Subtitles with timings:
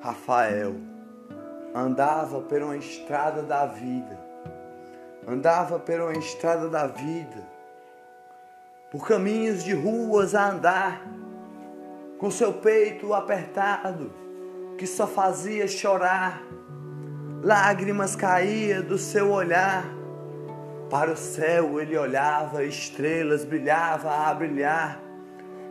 [0.00, 0.76] Rafael
[1.74, 4.18] andava por uma estrada da vida,
[5.28, 7.46] andava por uma estrada da vida,
[8.90, 11.02] por caminhos de ruas a andar,
[12.18, 14.10] com seu peito apertado,
[14.78, 16.40] que só fazia chorar,
[17.42, 19.84] lágrimas caíam do seu olhar.
[20.88, 24.98] Para o céu ele olhava, estrelas brilhavam a brilhar.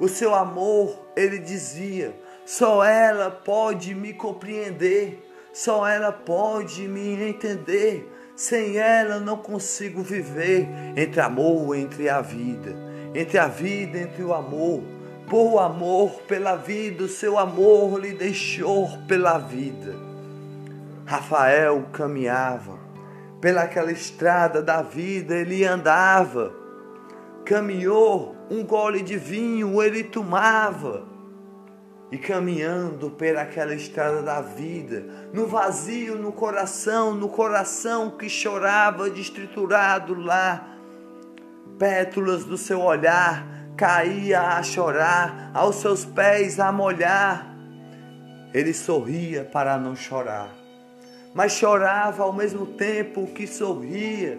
[0.00, 8.10] O seu amor, ele dizia, só ela pode me compreender, só ela pode me entender.
[8.36, 12.74] Sem ela não consigo viver entre amor, entre a vida,
[13.14, 14.82] entre a vida, entre o amor.
[15.28, 19.94] Por amor pela vida, o seu amor lhe deixou pela vida.
[21.06, 22.78] Rafael caminhava
[23.40, 26.52] pelaquela estrada da vida, ele andava,
[27.44, 31.13] caminhou, um gole de vinho ele tomava
[32.14, 40.14] e caminhando pelaquela estrada da vida, no vazio, no coração, no coração que chorava destriturado
[40.14, 40.64] lá,
[41.76, 43.44] pétalas do seu olhar
[43.76, 47.52] caía a chorar, aos seus pés a molhar.
[48.52, 50.50] Ele sorria para não chorar,
[51.34, 54.38] mas chorava ao mesmo tempo que sorria.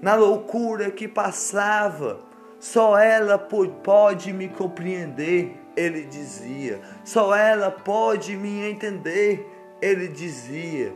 [0.00, 2.20] Na loucura que passava,
[2.60, 6.80] só ela pode me compreender ele dizia.
[7.04, 9.46] Só ela pode me entender,
[9.80, 10.94] ele dizia.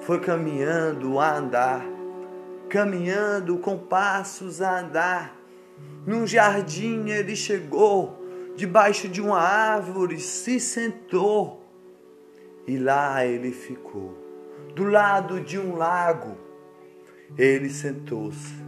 [0.00, 1.84] Foi caminhando a andar,
[2.68, 5.36] caminhando com passos a andar.
[6.06, 8.22] Num jardim ele chegou,
[8.56, 11.64] debaixo de uma árvore se sentou.
[12.66, 14.16] E lá ele ficou,
[14.74, 16.36] do lado de um lago.
[17.36, 18.62] Ele sentou-se.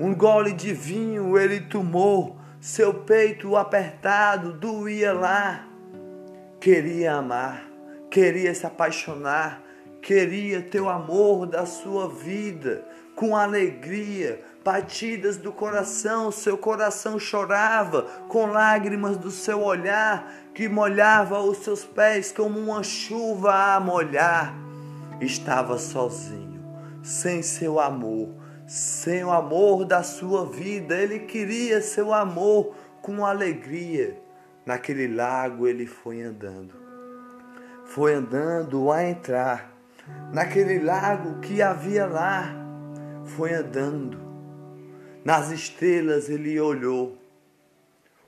[0.00, 5.66] Um gole de vinho ele tomou seu peito apertado doía lá.
[6.60, 7.64] Queria amar,
[8.10, 9.62] queria se apaixonar,
[10.02, 12.84] queria ter o amor da sua vida,
[13.16, 21.40] com alegria, batidas do coração, seu coração chorava, com lágrimas do seu olhar, que molhava
[21.40, 24.54] os seus pés como uma chuva a molhar.
[25.18, 26.62] Estava sozinho,
[27.02, 28.34] sem seu amor,
[28.70, 30.94] sem o amor da sua vida.
[30.94, 32.72] Ele queria seu amor
[33.02, 34.16] com alegria.
[34.64, 36.72] Naquele lago ele foi andando.
[37.84, 39.74] Foi andando a entrar
[40.32, 42.54] naquele lago que havia lá.
[43.24, 44.20] Foi andando.
[45.24, 47.18] Nas estrelas ele olhou.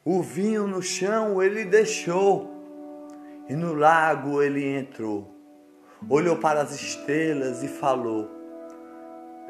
[0.05, 2.51] O vinho no chão ele deixou.
[3.49, 5.33] E no lago ele entrou.
[6.11, 8.42] Olhou para as estrelas e falou: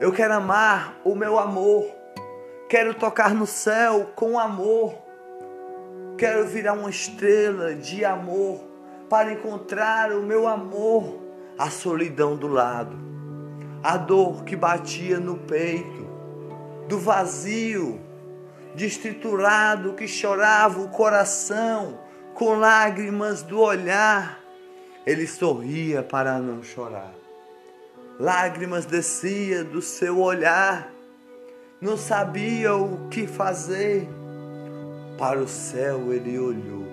[0.03, 1.87] eu quero amar o meu amor.
[2.69, 4.99] Quero tocar no céu com amor.
[6.19, 8.65] Quero virar uma estrela de amor
[9.09, 11.23] para encontrar o meu amor.
[11.57, 12.99] A solidão do lado,
[13.81, 16.09] a dor que batia no peito,
[16.89, 18.01] do vazio,
[18.75, 22.01] destriturado que chorava o coração
[22.35, 24.41] com lágrimas do olhar.
[25.07, 27.23] Ele sorria para não chorar
[28.23, 30.95] lágrimas descia do seu olhar,
[31.81, 34.09] não sabia o que fazer.
[35.19, 36.87] Para o céu ele olhou,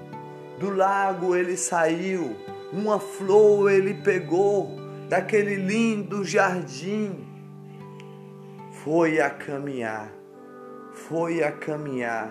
[0.60, 2.36] do lago ele saiu,
[2.74, 4.78] uma flor ele pegou.
[5.08, 7.28] Daquele lindo jardim.
[8.84, 10.12] Foi a caminhar,
[10.94, 12.30] foi a caminhar.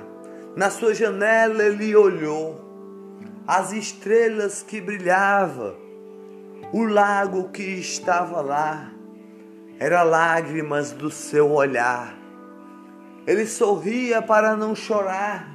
[0.55, 2.65] Na sua janela ele olhou.
[3.47, 5.88] As estrelas que brilhavam
[6.73, 8.91] o lago que estava lá
[9.79, 12.15] era lágrimas do seu olhar.
[13.27, 15.49] Ele sorria para não chorar,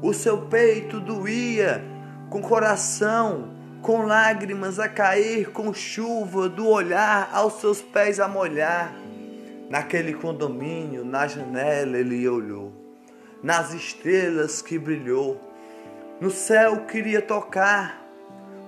[0.00, 1.82] o seu peito doía,
[2.28, 3.50] com coração,
[3.82, 8.94] com lágrimas a cair, com chuva do olhar, aos seus pés a molhar.
[9.68, 12.72] Naquele condomínio, na janela, ele olhou,
[13.42, 15.40] nas estrelas que brilhou,
[16.20, 18.00] no céu queria tocar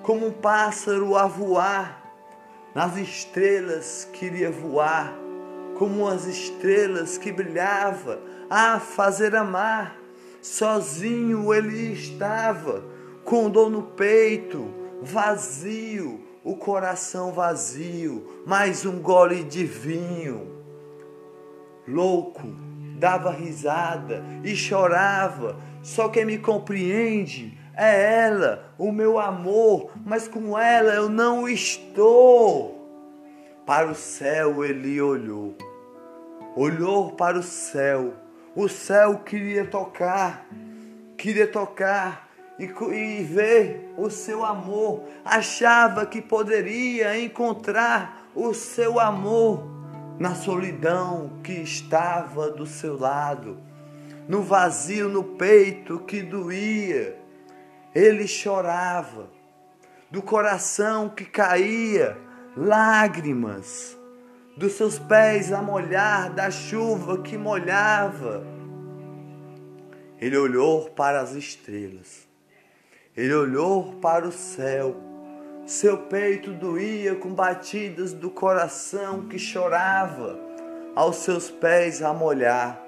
[0.02, 2.02] como um pássaro a voar,
[2.74, 5.14] nas estrelas queria voar,
[5.78, 8.20] como as estrelas que brilhava
[8.50, 9.96] a fazer amar.
[10.40, 12.84] Sozinho ele estava,
[13.24, 14.68] com dor no peito,
[15.00, 20.50] vazio, o coração vazio, mais um gole de vinho.
[21.86, 22.48] Louco,
[22.98, 30.58] dava risada e chorava, só quem me compreende é ela, o meu amor, mas com
[30.58, 32.78] ela eu não estou.
[33.64, 35.56] Para o céu ele olhou,
[36.56, 38.14] olhou para o céu.
[38.54, 40.46] O céu queria tocar,
[41.16, 42.28] queria tocar
[42.58, 49.66] e, e ver o seu amor, achava que poderia encontrar o seu amor
[50.18, 53.58] na solidão que estava do seu lado,
[54.28, 57.21] no vazio no peito que doía.
[57.94, 59.28] Ele chorava,
[60.10, 62.18] do coração que caía
[62.56, 63.96] lágrimas,
[64.56, 68.44] dos seus pés a molhar da chuva que molhava.
[70.20, 72.28] Ele olhou para as estrelas,
[73.16, 75.12] ele olhou para o céu
[75.66, 80.38] seu peito doía com batidas do coração que chorava
[80.94, 82.82] aos seus pés a molhar.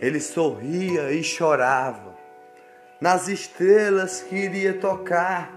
[0.00, 2.03] Ele sorria e chorava
[3.04, 5.52] nas estrelas que iria tocar,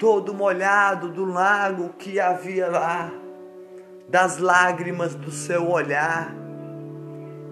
[0.00, 3.08] todo molhado do lago que havia lá,
[4.08, 6.34] das lágrimas do seu olhar.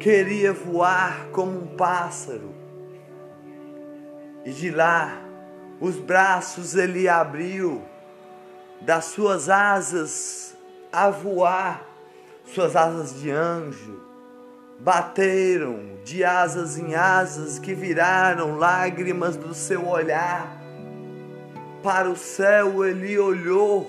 [0.01, 2.53] Queria voar como um pássaro
[4.45, 5.17] e de lá
[5.81, 7.85] os braços ele abriu,
[8.81, 10.57] das suas asas
[10.93, 11.85] a voar,
[12.47, 14.03] suas asas de anjo,
[14.83, 20.61] bateram de asas em asas que viraram lágrimas do seu olhar.
[21.85, 23.89] Para o céu ele olhou,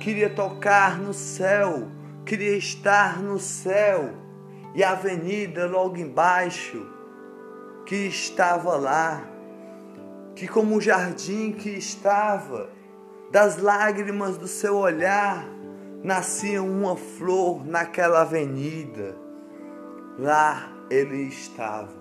[0.00, 1.88] queria tocar no céu,
[2.24, 4.14] queria estar no céu,
[4.74, 6.86] e a avenida logo embaixo,
[7.84, 9.22] que estava lá,
[10.34, 12.70] que, como o jardim que estava,
[13.30, 15.46] das lágrimas do seu olhar,
[16.02, 19.23] nascia uma flor naquela avenida.
[20.18, 21.92] Lá ele estava,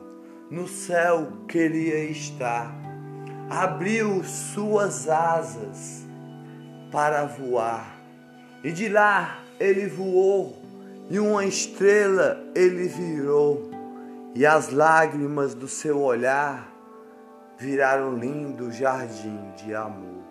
[0.52, 2.74] no céu queria estar.
[3.50, 6.06] Abriu suas asas
[6.92, 7.98] para voar,
[8.64, 10.62] e de lá ele voou,
[11.10, 13.72] e uma estrela ele virou,
[14.36, 16.72] e as lágrimas do seu olhar
[17.58, 20.23] viraram lindo jardim de amor.